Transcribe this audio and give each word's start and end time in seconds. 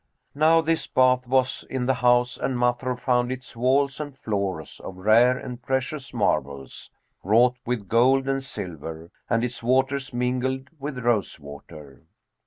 Now 0.33 0.61
this 0.61 0.87
bath 0.87 1.27
was 1.27 1.63
in 1.69 1.85
the 1.85 1.93
house 1.93 2.35
and 2.35 2.57
Masrur 2.57 2.95
found 2.97 3.31
its 3.31 3.55
walls 3.55 3.99
and 3.99 4.17
floors 4.17 4.79
of 4.79 4.97
rare 4.97 5.37
and 5.37 5.61
precious 5.61 6.11
marbles, 6.11 6.89
wrought 7.23 7.57
with 7.67 7.87
gold 7.87 8.27
and 8.27 8.41
silver, 8.41 9.11
and 9.29 9.43
its 9.43 9.61
waters 9.61 10.11
mingled 10.11 10.69
with 10.79 10.97
rose 10.97 11.39
water. 11.39 12.07